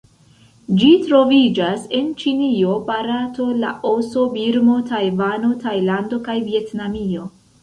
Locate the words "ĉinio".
2.21-2.77